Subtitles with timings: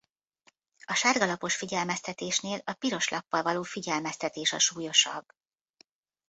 [0.85, 5.25] A sárga lapos figyelmeztetésnél a piros lappal való figyelmeztetés a súlyosabb.